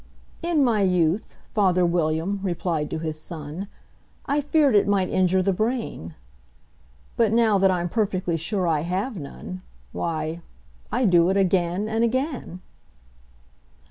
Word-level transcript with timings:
"In 0.41 0.63
my 0.63 0.81
youth," 0.81 1.37
father 1.53 1.85
William 1.85 2.39
replied 2.41 2.89
to 2.89 2.97
his 2.97 3.19
son, 3.21 3.67
"I 4.25 4.41
feared 4.41 4.73
it 4.73 4.87
might 4.87 5.09
injure 5.11 5.43
the 5.43 5.53
brain; 5.53 6.15
But, 7.17 7.31
now 7.31 7.59
that 7.59 7.69
I'm 7.69 7.87
perfectly 7.87 8.35
sure 8.35 8.67
I 8.67 8.79
have 8.81 9.15
none, 9.19 9.61
Why, 9.91 10.41
I 10.91 11.05
do 11.05 11.29
it 11.29 11.37
again 11.37 11.87
and 11.87 12.03
again." 12.03 12.61